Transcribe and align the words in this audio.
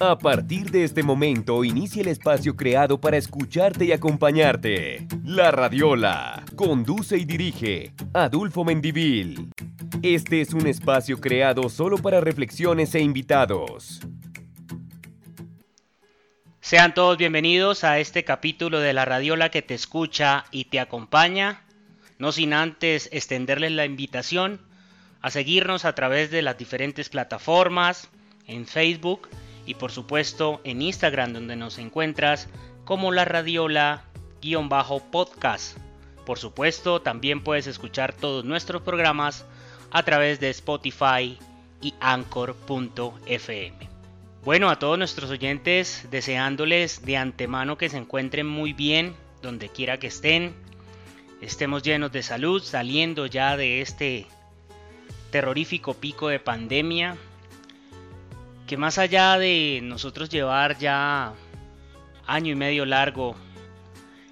A 0.00 0.16
partir 0.16 0.70
de 0.70 0.84
este 0.84 1.02
momento 1.02 1.64
inicia 1.64 2.02
el 2.02 2.06
espacio 2.06 2.54
creado 2.54 3.00
para 3.00 3.16
escucharte 3.16 3.84
y 3.84 3.90
acompañarte. 3.90 5.08
La 5.24 5.50
Radiola. 5.50 6.44
Conduce 6.54 7.18
y 7.18 7.24
dirige 7.24 7.92
Adulfo 8.12 8.64
Mendivil. 8.64 9.50
Este 10.04 10.40
es 10.40 10.54
un 10.54 10.68
espacio 10.68 11.20
creado 11.20 11.68
solo 11.68 11.98
para 11.98 12.20
reflexiones 12.20 12.94
e 12.94 13.00
invitados. 13.00 14.00
Sean 16.60 16.94
todos 16.94 17.18
bienvenidos 17.18 17.82
a 17.82 17.98
este 17.98 18.22
capítulo 18.22 18.78
de 18.78 18.92
La 18.92 19.04
Radiola 19.04 19.50
que 19.50 19.62
te 19.62 19.74
escucha 19.74 20.44
y 20.52 20.66
te 20.66 20.78
acompaña. 20.78 21.64
No 22.18 22.30
sin 22.30 22.52
antes 22.52 23.08
extenderles 23.10 23.72
la 23.72 23.84
invitación 23.84 24.60
a 25.22 25.30
seguirnos 25.32 25.84
a 25.84 25.96
través 25.96 26.30
de 26.30 26.42
las 26.42 26.56
diferentes 26.56 27.08
plataformas, 27.08 28.08
en 28.46 28.64
Facebook 28.64 29.28
y 29.68 29.74
por 29.74 29.92
supuesto 29.92 30.60
en 30.64 30.80
Instagram 30.80 31.34
donde 31.34 31.54
nos 31.54 31.76
encuentras 31.78 32.48
como 32.86 33.12
la 33.12 33.26
radiola-podcast. 33.26 35.76
Por 36.24 36.38
supuesto 36.38 37.02
también 37.02 37.44
puedes 37.44 37.66
escuchar 37.66 38.14
todos 38.14 38.46
nuestros 38.46 38.80
programas 38.80 39.44
a 39.90 40.02
través 40.04 40.40
de 40.40 40.48
Spotify 40.48 41.38
y 41.82 41.92
anchor.fm. 42.00 43.74
Bueno, 44.42 44.70
a 44.70 44.78
todos 44.78 44.96
nuestros 44.96 45.30
oyentes 45.30 46.06
deseándoles 46.10 47.04
de 47.04 47.18
antemano 47.18 47.76
que 47.76 47.90
se 47.90 47.98
encuentren 47.98 48.46
muy 48.46 48.72
bien 48.72 49.14
donde 49.42 49.68
quiera 49.68 49.98
que 49.98 50.06
estén, 50.06 50.54
estemos 51.42 51.82
llenos 51.82 52.10
de 52.10 52.22
salud, 52.22 52.62
saliendo 52.62 53.26
ya 53.26 53.58
de 53.58 53.82
este 53.82 54.24
terrorífico 55.30 55.92
pico 55.92 56.28
de 56.28 56.40
pandemia, 56.40 57.18
que 58.68 58.76
más 58.76 58.98
allá 58.98 59.38
de 59.38 59.80
nosotros 59.82 60.28
llevar 60.28 60.78
ya 60.78 61.32
año 62.26 62.52
y 62.52 62.54
medio 62.54 62.84
largo 62.84 63.34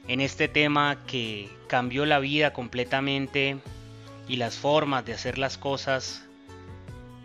en 0.09 0.21
este 0.21 0.47
tema 0.47 0.99
que 1.07 1.49
cambió 1.69 2.05
la 2.05 2.19
vida 2.19 2.53
completamente 2.53 3.57
y 4.29 4.37
las 4.37 4.59
formas 4.59 5.07
de 5.07 5.15
hacer 5.15 5.39
las 5.39 5.57
cosas, 5.57 6.23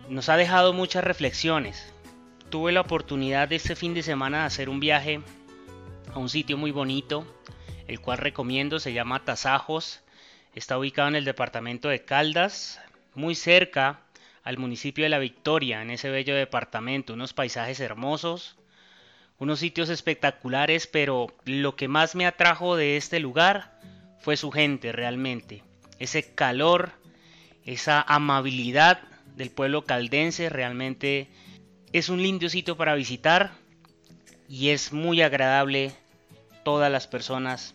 nos 0.07 0.29
ha 0.29 0.37
dejado 0.37 0.71
muchas 0.71 1.03
reflexiones. 1.03 1.93
Tuve 2.49 2.71
la 2.71 2.79
oportunidad 2.79 3.49
de 3.49 3.57
este 3.57 3.75
fin 3.75 3.93
de 3.93 4.03
semana 4.03 4.39
de 4.39 4.45
hacer 4.45 4.69
un 4.69 4.79
viaje 4.79 5.19
a 6.13 6.17
un 6.17 6.29
sitio 6.29 6.55
muy 6.55 6.71
bonito, 6.71 7.25
el 7.87 7.99
cual 7.99 8.19
recomiendo, 8.19 8.79
se 8.79 8.93
llama 8.93 9.25
Tasajos, 9.25 9.99
está 10.55 10.77
ubicado 10.77 11.09
en 11.09 11.15
el 11.15 11.25
departamento 11.25 11.89
de 11.89 12.05
Caldas, 12.05 12.79
muy 13.15 13.35
cerca 13.35 13.99
al 14.43 14.57
municipio 14.57 15.03
de 15.03 15.09
La 15.09 15.19
Victoria, 15.19 15.81
en 15.81 15.91
ese 15.91 16.09
bello 16.09 16.35
departamento, 16.35 17.13
unos 17.13 17.33
paisajes 17.33 17.79
hermosos, 17.79 18.57
unos 19.37 19.59
sitios 19.59 19.89
espectaculares, 19.89 20.87
pero 20.87 21.27
lo 21.45 21.75
que 21.75 21.87
más 21.87 22.15
me 22.15 22.25
atrajo 22.25 22.75
de 22.75 22.97
este 22.97 23.19
lugar 23.19 23.79
fue 24.19 24.37
su 24.37 24.51
gente 24.51 24.91
realmente, 24.91 25.63
ese 25.99 26.33
calor, 26.33 26.91
esa 27.65 28.01
amabilidad 28.01 29.01
del 29.35 29.49
pueblo 29.49 29.85
caldense, 29.85 30.49
realmente 30.49 31.27
es 31.93 32.09
un 32.09 32.21
lindo 32.21 32.49
sitio 32.49 32.77
para 32.77 32.95
visitar 32.95 33.51
y 34.47 34.69
es 34.69 34.93
muy 34.93 35.21
agradable 35.21 35.91
todas 36.63 36.91
las 36.91 37.07
personas 37.07 37.73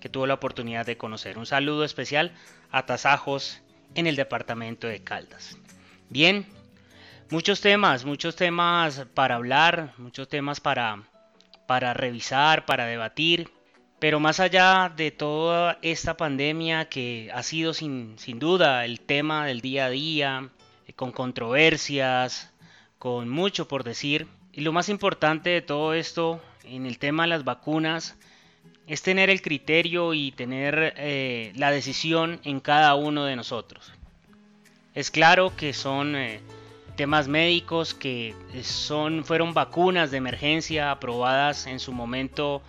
que 0.00 0.08
tuvo 0.08 0.26
la 0.26 0.34
oportunidad 0.34 0.86
de 0.86 0.96
conocer. 0.96 1.38
Un 1.38 1.46
saludo 1.46 1.84
especial 1.84 2.32
a 2.70 2.86
Tasajos 2.86 3.60
en 3.94 4.06
el 4.06 4.16
departamento 4.16 4.86
de 4.86 5.02
Caldas. 5.02 5.58
Bien, 6.08 6.46
muchos 7.30 7.60
temas, 7.60 8.04
muchos 8.04 8.36
temas 8.36 9.06
para 9.12 9.34
hablar, 9.34 9.92
muchos 9.98 10.28
temas 10.28 10.60
para, 10.60 11.02
para 11.66 11.94
revisar, 11.94 12.64
para 12.64 12.86
debatir. 12.86 13.50
Pero 13.98 14.20
más 14.20 14.38
allá 14.38 14.92
de 14.94 15.10
toda 15.10 15.78
esta 15.82 16.16
pandemia 16.16 16.88
que 16.88 17.28
ha 17.34 17.42
sido 17.42 17.74
sin, 17.74 18.16
sin 18.20 18.38
duda 18.38 18.84
el 18.84 19.00
tema 19.00 19.46
del 19.46 19.60
día 19.60 19.86
a 19.86 19.90
día, 19.90 20.50
eh, 20.86 20.92
con 20.92 21.10
controversias, 21.10 22.54
con 23.00 23.28
mucho 23.28 23.66
por 23.66 23.82
decir, 23.82 24.28
y 24.52 24.60
lo 24.60 24.72
más 24.72 24.88
importante 24.88 25.50
de 25.50 25.60
todo 25.60 25.92
esto 25.92 26.40
en 26.62 26.86
el 26.86 26.98
tema 26.98 27.24
de 27.24 27.30
las 27.30 27.42
vacunas 27.42 28.16
es 28.86 29.02
tener 29.02 29.28
el 29.28 29.42
criterio 29.42 30.14
y 30.14 30.30
tener 30.30 30.94
eh, 30.98 31.52
la 31.56 31.72
decisión 31.72 32.40
en 32.44 32.60
cada 32.60 32.94
uno 32.94 33.24
de 33.24 33.34
nosotros. 33.34 33.95
Es 34.96 35.10
claro 35.10 35.52
que 35.54 35.74
son 35.74 36.16
eh, 36.16 36.40
temas 36.96 37.28
médicos 37.28 37.92
que 37.92 38.34
son, 38.62 39.26
fueron 39.26 39.52
vacunas 39.52 40.10
de 40.10 40.16
emergencia 40.16 40.90
aprobadas 40.90 41.66
en 41.66 41.80
su 41.80 41.92
momento 41.92 42.62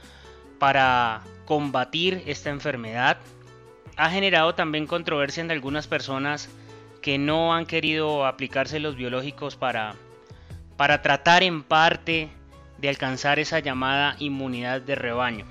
para 0.59 1.21
combatir 1.45 2.23
esta 2.27 2.49
enfermedad. 2.49 3.17
Ha 3.95 4.09
generado 4.09 4.55
también 4.55 4.87
controversia 4.87 5.39
en 5.39 5.51
algunas 5.51 5.87
personas 5.87 6.49
que 7.01 7.17
no 7.17 7.53
han 7.53 7.65
querido 7.65 8.25
aplicarse 8.25 8.81
los 8.81 8.97
biológicos 8.97 9.55
para, 9.55 9.95
para 10.75 11.01
tratar 11.01 11.43
en 11.43 11.63
parte 11.63 12.27
de 12.77 12.89
alcanzar 12.89 13.39
esa 13.39 13.59
llamada 13.59 14.17
inmunidad 14.19 14.81
de 14.81 14.95
rebaño. 14.95 15.45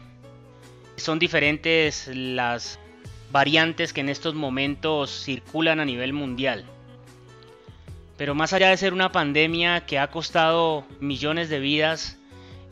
Son 0.97 1.19
diferentes 1.19 2.11
las 2.13 2.79
variantes 3.37 3.93
que 3.93 4.01
en 4.01 4.09
estos 4.09 4.35
momentos 4.35 5.11
circulan 5.11 5.79
a 5.79 5.85
nivel 5.85 6.15
mundial. 6.15 6.65
Pero 8.17 8.35
más 8.35 8.55
allá 8.55 8.71
de 8.71 8.79
ser 8.79 8.95
una 8.95 9.13
pandemia 9.13 9.85
que 9.85 9.99
ha 9.99 10.11
costado 10.11 10.87
millones 11.01 11.51
de 11.51 11.61
vidas 11.61 12.17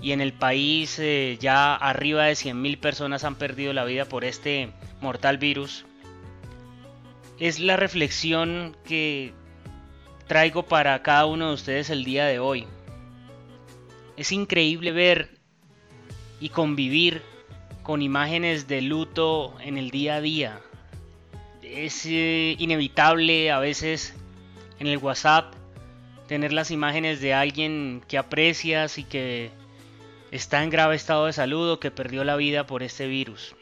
y 0.01 0.13
en 0.13 0.23
el 0.23 0.33
país 0.33 0.99
eh, 0.99 1.37
ya 1.39 1.75
arriba 1.75 2.25
de 2.25 2.33
100.000 2.33 2.81
personas 2.81 3.25
han 3.25 3.35
perdido 3.35 3.75
la 3.75 3.85
vida 3.85 4.07
por 4.07 4.25
este 4.25 4.71
mortal 5.03 5.37
virus, 5.37 5.85
es 7.39 7.61
la 7.61 7.77
reflexión 7.77 8.75
que 8.87 9.35
traigo 10.27 10.63
para 10.63 11.03
cada 11.03 11.27
uno 11.27 11.49
de 11.49 11.55
ustedes 11.57 11.91
el 11.91 12.05
día 12.05 12.25
de 12.25 12.39
hoy. 12.39 12.67
Es 14.17 14.33
increíble 14.33 14.93
ver 14.93 15.29
y 16.41 16.49
convivir 16.49 17.21
con 17.85 18.01
imágenes 18.01 18.67
de 18.67 18.81
luto 18.81 19.55
en 19.61 19.77
el 19.77 19.91
día 19.91 20.17
a 20.17 20.21
día. 20.23 20.61
Es 21.63 22.05
eh, 22.07 22.57
inevitable 22.59 23.53
a 23.53 23.59
veces 23.59 24.15
en 24.81 24.87
el 24.87 24.97
WhatsApp 24.99 25.55
tener 26.27 26.53
las 26.53 26.71
imágenes 26.71 27.21
de 27.21 27.35
alguien 27.35 28.03
que 28.09 28.17
aprecias 28.17 28.97
y 28.97 29.05
que 29.05 29.51
está 30.31 30.63
en 30.65 30.71
grave 30.71 30.97
estado 30.97 31.27
de 31.27 31.35
salud 31.35 31.73
o 31.73 31.79
que 31.79 31.91
perdió 31.91 32.25
la 32.25 32.37
vida 32.37 32.67
por 32.67 32.83
este 32.83 33.07
virus. 33.07 33.55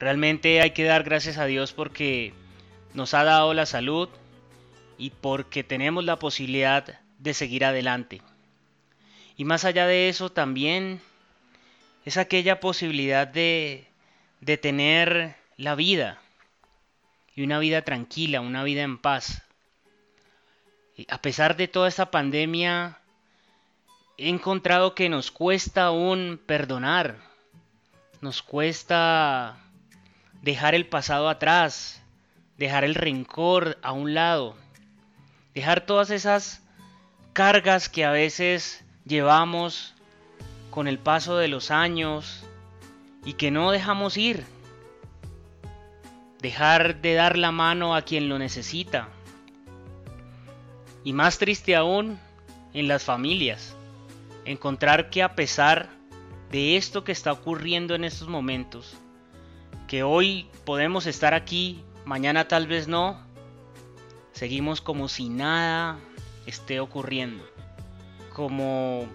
Realmente 0.00 0.60
hay 0.60 0.72
que 0.72 0.84
dar 0.84 1.04
gracias 1.04 1.38
a 1.38 1.46
Dios 1.46 1.72
porque 1.72 2.34
nos 2.92 3.14
ha 3.14 3.22
dado 3.22 3.54
la 3.54 3.66
salud 3.66 4.08
y 4.98 5.10
porque 5.10 5.62
tenemos 5.62 6.04
la 6.04 6.18
posibilidad 6.18 6.98
de 7.18 7.34
seguir 7.34 7.64
adelante. 7.64 8.20
Y 9.36 9.44
más 9.44 9.64
allá 9.64 9.86
de 9.86 10.08
eso 10.08 10.32
también 10.32 11.00
es 12.04 12.16
aquella 12.16 12.60
posibilidad 12.60 13.26
de, 13.26 13.86
de 14.40 14.56
tener 14.56 15.36
la 15.56 15.74
vida 15.74 16.20
y 17.34 17.42
una 17.42 17.58
vida 17.58 17.82
tranquila, 17.82 18.40
una 18.40 18.64
vida 18.64 18.82
en 18.82 18.98
paz. 18.98 19.42
Y 20.96 21.06
a 21.10 21.20
pesar 21.20 21.56
de 21.56 21.68
toda 21.68 21.88
esta 21.88 22.10
pandemia, 22.10 22.98
he 24.18 24.28
encontrado 24.28 24.94
que 24.94 25.08
nos 25.08 25.30
cuesta 25.30 25.84
aún 25.84 26.40
perdonar, 26.44 27.16
nos 28.20 28.42
cuesta 28.42 29.58
dejar 30.42 30.74
el 30.74 30.86
pasado 30.86 31.28
atrás, 31.28 32.02
dejar 32.56 32.84
el 32.84 32.94
rencor 32.94 33.78
a 33.82 33.92
un 33.92 34.12
lado, 34.12 34.56
dejar 35.54 35.86
todas 35.86 36.10
esas 36.10 36.62
cargas 37.32 37.88
que 37.88 38.04
a 38.04 38.10
veces 38.10 38.84
llevamos 39.06 39.94
con 40.70 40.88
el 40.88 40.98
paso 40.98 41.36
de 41.36 41.48
los 41.48 41.70
años 41.70 42.44
y 43.24 43.34
que 43.34 43.50
no 43.50 43.70
dejamos 43.70 44.16
ir. 44.16 44.44
Dejar 46.40 47.00
de 47.02 47.14
dar 47.14 47.36
la 47.36 47.52
mano 47.52 47.94
a 47.94 48.02
quien 48.02 48.28
lo 48.28 48.38
necesita. 48.38 49.08
Y 51.04 51.12
más 51.12 51.38
triste 51.38 51.76
aún, 51.76 52.18
en 52.72 52.88
las 52.88 53.04
familias. 53.04 53.74
Encontrar 54.44 55.10
que 55.10 55.22
a 55.22 55.34
pesar 55.34 55.90
de 56.50 56.76
esto 56.76 57.04
que 57.04 57.12
está 57.12 57.32
ocurriendo 57.32 57.94
en 57.94 58.04
estos 58.04 58.28
momentos, 58.28 58.96
que 59.86 60.02
hoy 60.02 60.48
podemos 60.64 61.06
estar 61.06 61.34
aquí, 61.34 61.82
mañana 62.04 62.48
tal 62.48 62.66
vez 62.66 62.88
no, 62.88 63.20
seguimos 64.32 64.80
como 64.80 65.08
si 65.08 65.28
nada 65.28 65.98
esté 66.46 66.80
ocurriendo. 66.80 67.44
Como 68.34 69.06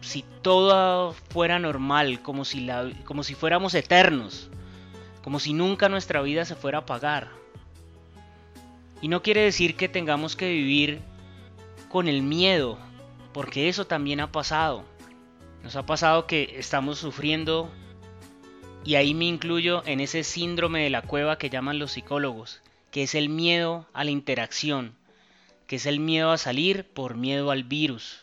si 0.00 0.24
todo 0.42 1.12
fuera 1.30 1.58
normal, 1.58 2.22
como 2.22 2.44
si, 2.44 2.60
la, 2.60 2.90
como 3.04 3.22
si 3.22 3.34
fuéramos 3.34 3.74
eternos, 3.74 4.50
como 5.22 5.40
si 5.40 5.52
nunca 5.52 5.88
nuestra 5.88 6.22
vida 6.22 6.44
se 6.44 6.54
fuera 6.54 6.78
a 6.78 6.80
apagar. 6.82 7.28
Y 9.02 9.08
no 9.08 9.22
quiere 9.22 9.42
decir 9.42 9.76
que 9.76 9.88
tengamos 9.88 10.36
que 10.36 10.50
vivir 10.50 11.00
con 11.88 12.08
el 12.08 12.22
miedo 12.22 12.78
porque 13.32 13.68
eso 13.68 13.86
también 13.86 14.20
ha 14.20 14.32
pasado. 14.32 14.84
Nos 15.62 15.76
ha 15.76 15.86
pasado 15.86 16.26
que 16.26 16.54
estamos 16.58 16.98
sufriendo, 16.98 17.70
y 18.84 18.94
ahí 18.94 19.14
me 19.14 19.26
incluyo 19.26 19.82
en 19.86 20.00
ese 20.00 20.24
síndrome 20.24 20.82
de 20.82 20.90
la 20.90 21.02
cueva 21.02 21.38
que 21.38 21.50
llaman 21.50 21.78
los 21.78 21.92
psicólogos, 21.92 22.62
que 22.90 23.02
es 23.02 23.14
el 23.14 23.28
miedo 23.28 23.86
a 23.92 24.04
la 24.04 24.10
interacción, 24.10 24.94
que 25.66 25.76
es 25.76 25.86
el 25.86 26.00
miedo 26.00 26.30
a 26.32 26.38
salir 26.38 26.84
por 26.84 27.14
miedo 27.14 27.50
al 27.50 27.64
virus. 27.64 28.22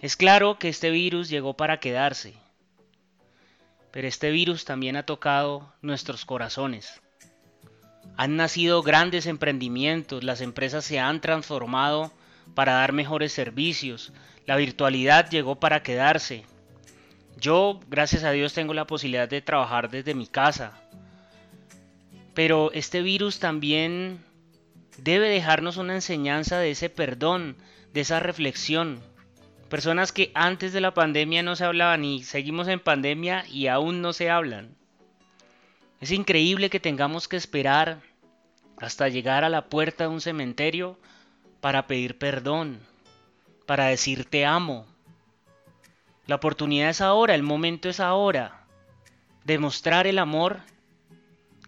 Es 0.00 0.14
claro 0.14 0.58
que 0.58 0.68
este 0.68 0.90
virus 0.90 1.30
llegó 1.30 1.56
para 1.56 1.80
quedarse, 1.80 2.34
pero 3.90 4.06
este 4.06 4.30
virus 4.30 4.66
también 4.66 4.94
ha 4.96 5.06
tocado 5.06 5.72
nuestros 5.80 6.26
corazones. 6.26 7.00
Han 8.18 8.36
nacido 8.36 8.82
grandes 8.82 9.24
emprendimientos, 9.24 10.22
las 10.22 10.42
empresas 10.42 10.84
se 10.84 11.00
han 11.00 11.22
transformado 11.22 12.12
para 12.54 12.74
dar 12.74 12.92
mejores 12.92 13.32
servicios, 13.32 14.12
la 14.44 14.56
virtualidad 14.56 15.30
llegó 15.30 15.56
para 15.56 15.82
quedarse. 15.82 16.44
Yo, 17.38 17.80
gracias 17.88 18.22
a 18.22 18.32
Dios, 18.32 18.52
tengo 18.52 18.74
la 18.74 18.86
posibilidad 18.86 19.28
de 19.28 19.40
trabajar 19.40 19.88
desde 19.88 20.14
mi 20.14 20.26
casa. 20.26 20.72
Pero 22.34 22.70
este 22.72 23.00
virus 23.00 23.38
también 23.38 24.22
debe 24.98 25.30
dejarnos 25.30 25.78
una 25.78 25.94
enseñanza 25.94 26.58
de 26.58 26.72
ese 26.72 26.90
perdón, 26.90 27.56
de 27.94 28.02
esa 28.02 28.20
reflexión. 28.20 29.00
Personas 29.68 30.12
que 30.12 30.30
antes 30.34 30.72
de 30.72 30.80
la 30.80 30.94
pandemia 30.94 31.42
no 31.42 31.56
se 31.56 31.64
hablaban 31.64 32.04
y 32.04 32.22
seguimos 32.22 32.68
en 32.68 32.78
pandemia 32.78 33.44
y 33.48 33.66
aún 33.66 34.00
no 34.00 34.12
se 34.12 34.30
hablan. 34.30 34.76
Es 36.00 36.12
increíble 36.12 36.70
que 36.70 36.78
tengamos 36.78 37.26
que 37.26 37.36
esperar 37.36 38.00
hasta 38.78 39.08
llegar 39.08 39.42
a 39.42 39.48
la 39.48 39.66
puerta 39.66 40.04
de 40.04 40.10
un 40.10 40.20
cementerio 40.20 40.98
para 41.60 41.86
pedir 41.86 42.16
perdón, 42.16 42.78
para 43.66 43.86
decir 43.86 44.24
te 44.24 44.46
amo. 44.46 44.86
La 46.26 46.36
oportunidad 46.36 46.90
es 46.90 47.00
ahora, 47.00 47.34
el 47.34 47.42
momento 47.42 47.88
es 47.88 47.98
ahora. 47.98 48.64
Demostrar 49.44 50.06
el 50.06 50.18
amor 50.18 50.60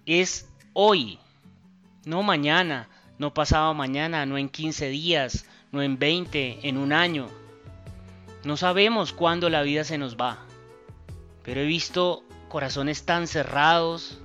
es 0.06 0.48
hoy, 0.72 1.18
no 2.04 2.22
mañana, 2.22 2.88
no 3.18 3.34
pasado 3.34 3.74
mañana, 3.74 4.24
no 4.24 4.38
en 4.38 4.48
15 4.48 4.88
días, 4.88 5.46
no 5.72 5.82
en 5.82 5.98
20, 5.98 6.60
en 6.68 6.76
un 6.76 6.92
año. 6.92 7.28
No 8.44 8.56
sabemos 8.56 9.12
cuándo 9.12 9.50
la 9.50 9.62
vida 9.62 9.84
se 9.84 9.98
nos 9.98 10.16
va, 10.16 10.38
pero 11.42 11.60
he 11.60 11.66
visto 11.66 12.22
corazones 12.48 13.04
tan 13.04 13.26
cerrados 13.26 14.18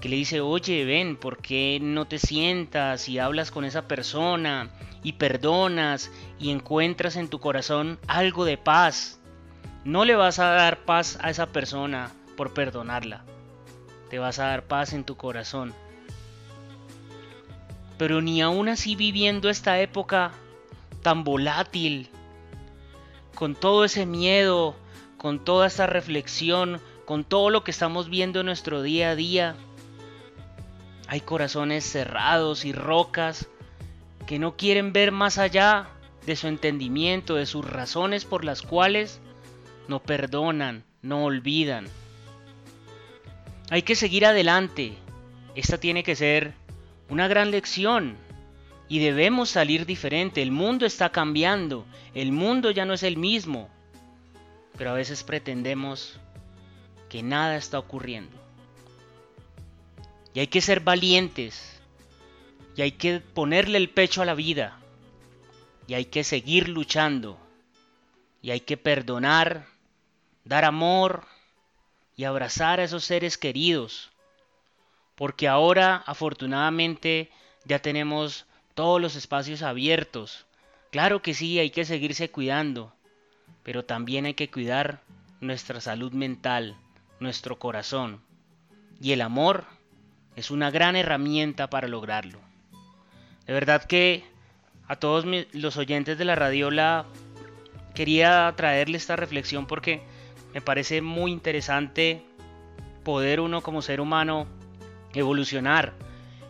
que 0.00 0.10
le 0.10 0.16
dice, 0.16 0.42
oye, 0.42 0.84
ven, 0.84 1.16
¿por 1.16 1.38
qué 1.38 1.78
no 1.80 2.04
te 2.06 2.18
sientas 2.18 3.08
y 3.08 3.18
hablas 3.18 3.50
con 3.50 3.64
esa 3.64 3.88
persona 3.88 4.68
y 5.02 5.14
perdonas 5.14 6.10
y 6.38 6.50
encuentras 6.50 7.16
en 7.16 7.28
tu 7.28 7.40
corazón 7.40 7.98
algo 8.06 8.44
de 8.44 8.58
paz? 8.58 9.18
No 9.84 10.04
le 10.04 10.14
vas 10.14 10.38
a 10.38 10.50
dar 10.50 10.84
paz 10.84 11.18
a 11.22 11.30
esa 11.30 11.46
persona 11.46 12.10
por 12.36 12.52
perdonarla, 12.52 13.24
te 14.10 14.18
vas 14.18 14.38
a 14.38 14.48
dar 14.48 14.64
paz 14.64 14.92
en 14.92 15.04
tu 15.04 15.16
corazón. 15.16 15.72
Pero 17.96 18.20
ni 18.20 18.42
aún 18.42 18.68
así 18.68 18.96
viviendo 18.96 19.48
esta 19.48 19.80
época 19.80 20.32
tan 21.00 21.24
volátil, 21.24 22.10
con 23.34 23.54
todo 23.54 23.84
ese 23.84 24.06
miedo, 24.06 24.76
con 25.16 25.44
toda 25.44 25.66
esta 25.66 25.86
reflexión, 25.86 26.80
con 27.04 27.24
todo 27.24 27.50
lo 27.50 27.64
que 27.64 27.70
estamos 27.70 28.08
viendo 28.08 28.40
en 28.40 28.46
nuestro 28.46 28.82
día 28.82 29.10
a 29.10 29.16
día, 29.16 29.56
hay 31.06 31.20
corazones 31.20 31.84
cerrados 31.84 32.64
y 32.64 32.72
rocas 32.72 33.48
que 34.26 34.38
no 34.38 34.56
quieren 34.56 34.92
ver 34.92 35.12
más 35.12 35.38
allá 35.38 35.88
de 36.26 36.36
su 36.36 36.46
entendimiento, 36.46 37.34
de 37.34 37.46
sus 37.46 37.64
razones 37.64 38.24
por 38.24 38.44
las 38.44 38.62
cuales 38.62 39.20
no 39.88 40.00
perdonan, 40.00 40.84
no 41.02 41.24
olvidan. 41.24 41.86
Hay 43.70 43.82
que 43.82 43.96
seguir 43.96 44.24
adelante. 44.24 44.94
Esta 45.54 45.78
tiene 45.78 46.02
que 46.02 46.16
ser 46.16 46.54
una 47.08 47.28
gran 47.28 47.50
lección 47.50 48.16
y 48.94 49.00
debemos 49.00 49.50
salir 49.50 49.86
diferente. 49.86 50.42
El 50.42 50.52
mundo 50.52 50.86
está 50.86 51.10
cambiando, 51.10 51.84
el 52.14 52.32
mundo 52.32 52.70
ya 52.70 52.84
no 52.84 52.94
es 52.94 53.02
el 53.02 53.16
mismo 53.16 53.68
pero 54.76 54.90
a 54.90 54.94
veces 54.94 55.22
pretendemos 55.22 56.18
que 57.08 57.22
nada 57.22 57.56
está 57.56 57.78
ocurriendo. 57.78 58.36
Y 60.32 60.40
hay 60.40 60.48
que 60.48 60.60
ser 60.60 60.80
valientes, 60.80 61.80
y 62.76 62.82
hay 62.82 62.92
que 62.92 63.20
ponerle 63.20 63.78
el 63.78 63.90
pecho 63.90 64.20
a 64.20 64.24
la 64.24 64.34
vida, 64.34 64.78
y 65.86 65.94
hay 65.94 66.06
que 66.06 66.24
seguir 66.24 66.68
luchando, 66.68 67.38
y 68.42 68.50
hay 68.50 68.60
que 68.60 68.76
perdonar, 68.76 69.66
dar 70.44 70.64
amor 70.64 71.24
y 72.16 72.24
abrazar 72.24 72.80
a 72.80 72.84
esos 72.84 73.04
seres 73.04 73.38
queridos, 73.38 74.10
porque 75.14 75.46
ahora 75.46 76.02
afortunadamente 76.06 77.30
ya 77.64 77.78
tenemos 77.78 78.44
todos 78.74 79.00
los 79.00 79.16
espacios 79.16 79.62
abiertos. 79.62 80.46
Claro 80.90 81.22
que 81.22 81.34
sí, 81.34 81.58
hay 81.58 81.70
que 81.70 81.84
seguirse 81.84 82.30
cuidando, 82.30 82.92
pero 83.62 83.84
también 83.84 84.26
hay 84.26 84.34
que 84.34 84.50
cuidar 84.50 85.00
nuestra 85.40 85.80
salud 85.80 86.12
mental, 86.12 86.76
nuestro 87.20 87.58
corazón. 87.58 88.20
Y 89.00 89.12
el 89.12 89.22
amor 89.22 89.64
es 90.36 90.50
una 90.50 90.70
gran 90.70 90.96
herramienta 90.96 91.70
para 91.70 91.88
lograrlo. 91.88 92.38
De 93.46 93.52
verdad 93.52 93.84
que 93.84 94.24
a 94.88 94.96
todos 94.96 95.24
los 95.52 95.76
oyentes 95.76 96.18
de 96.18 96.24
la 96.24 96.34
radiola 96.34 97.06
quería 97.94 98.52
traerle 98.56 98.96
esta 98.96 99.16
reflexión 99.16 99.66
porque 99.66 100.02
me 100.52 100.60
parece 100.60 101.00
muy 101.00 101.32
interesante 101.32 102.22
poder 103.04 103.40
uno 103.40 103.60
como 103.60 103.82
ser 103.82 104.00
humano 104.00 104.46
evolucionar 105.12 105.92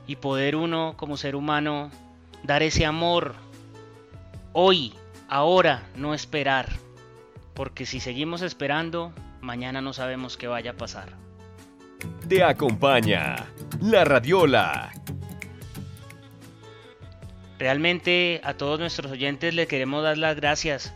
y 0.07 0.17
poder 0.17 0.57
uno 0.57 0.95
como 0.97 1.17
ser 1.17 1.37
humano 1.37 1.91
dar 2.45 2.63
ese 2.63 2.87
amor 2.87 3.35
hoy, 4.53 4.95
ahora, 5.29 5.83
no 5.97 6.15
esperar 6.15 6.85
porque 7.55 7.87
si 7.87 8.01
seguimos 8.01 8.43
esperando, 8.43 9.13
mañana 9.41 9.81
no 9.81 9.93
sabemos 9.93 10.37
qué 10.37 10.49
vaya 10.49 10.73
a 10.73 10.75
pasar. 10.75 11.11
Te 12.29 12.43
acompaña 12.43 13.47
la 13.81 14.05
Radiola. 14.05 14.93
Realmente 17.59 18.41
a 18.45 18.55
todos 18.55 18.81
nuestros 18.81 19.13
oyentes 19.13 19.55
les 19.55 19.69
queremos 19.69 20.03
dar 20.03 20.19
las 20.19 20.37
gracias 20.37 20.93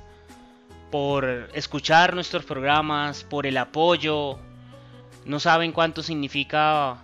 por 0.91 1.49
escuchar 1.55 2.15
nuestros 2.15 2.45
programas, 2.45 3.23
por 3.23 3.47
el 3.47 3.57
apoyo. 3.57 4.39
No 5.25 5.39
saben 5.39 5.73
cuánto 5.73 6.03
significa 6.03 6.99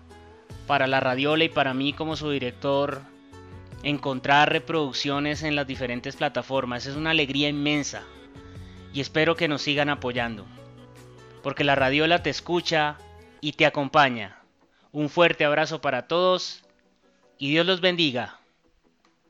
para 0.67 0.87
la 0.87 0.99
Radiola 0.99 1.45
y 1.45 1.49
para 1.49 1.73
mí 1.75 1.93
como 1.93 2.17
su 2.17 2.31
director 2.31 3.03
encontrar 3.85 4.51
reproducciones 4.51 5.43
en 5.43 5.55
las 5.55 5.67
diferentes 5.67 6.17
plataformas. 6.17 6.87
Es 6.87 6.97
una 6.97 7.11
alegría 7.11 7.49
inmensa 7.49 8.03
y 8.93 9.01
espero 9.01 9.37
que 9.37 9.49
nos 9.49 9.63
sigan 9.63 9.91
apoyando, 9.91 10.47
porque 11.43 11.65
la 11.65 11.75
radiola 11.75 12.23
te 12.23 12.31
escucha 12.31 12.97
y 13.41 13.53
te 13.53 13.67
acompaña. 13.67 14.39
Un 14.91 15.09
fuerte 15.09 15.45
abrazo 15.45 15.81
para 15.81 16.09
todos 16.09 16.65
y 17.39 17.51
Dios 17.51 17.67
los 17.67 17.81
bendiga. 17.81 18.41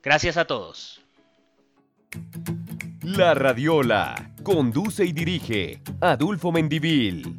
Gracias 0.01 0.37
a 0.37 0.45
todos. 0.45 1.01
La 3.01 3.33
Radiola 3.33 4.31
conduce 4.43 5.05
y 5.05 5.11
dirige 5.11 5.81
Adulfo 5.99 6.51
Mendivil. 6.51 7.35